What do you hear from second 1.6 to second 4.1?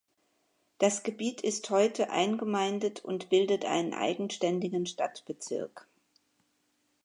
heute eingemeindet und bildet einen